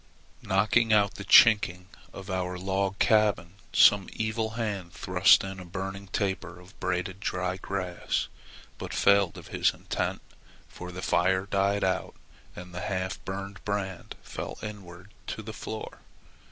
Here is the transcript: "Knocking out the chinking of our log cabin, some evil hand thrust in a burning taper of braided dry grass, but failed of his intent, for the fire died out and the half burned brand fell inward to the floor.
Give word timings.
"Knocking 0.41 0.91
out 0.91 1.13
the 1.13 1.23
chinking 1.23 1.87
of 2.11 2.31
our 2.31 2.57
log 2.57 2.97
cabin, 2.97 3.53
some 3.71 4.09
evil 4.13 4.49
hand 4.57 4.93
thrust 4.93 5.43
in 5.43 5.59
a 5.59 5.63
burning 5.63 6.07
taper 6.07 6.59
of 6.59 6.79
braided 6.79 7.19
dry 7.19 7.55
grass, 7.57 8.27
but 8.79 8.95
failed 8.95 9.37
of 9.37 9.49
his 9.49 9.75
intent, 9.75 10.23
for 10.67 10.91
the 10.91 11.03
fire 11.03 11.45
died 11.45 11.83
out 11.83 12.15
and 12.55 12.73
the 12.73 12.81
half 12.81 13.23
burned 13.25 13.63
brand 13.63 14.15
fell 14.23 14.57
inward 14.63 15.11
to 15.27 15.43
the 15.43 15.53
floor. 15.53 15.99